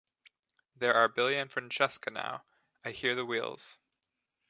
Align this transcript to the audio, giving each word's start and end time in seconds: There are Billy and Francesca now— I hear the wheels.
There 0.77 0.95
are 0.95 1.07
Billy 1.07 1.37
and 1.37 1.51
Francesca 1.51 2.09
now— 2.09 2.41
I 2.83 2.89
hear 2.89 3.13
the 3.13 3.23
wheels. 3.23 3.77